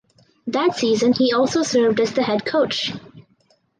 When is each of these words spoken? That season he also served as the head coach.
That 0.47 0.77
season 0.77 1.13
he 1.13 1.31
also 1.31 1.61
served 1.61 1.99
as 1.99 2.11
the 2.13 2.23
head 2.23 2.43
coach. 2.43 2.91